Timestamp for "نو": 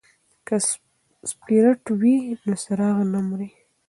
2.45-2.53